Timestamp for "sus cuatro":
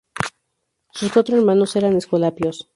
0.93-1.37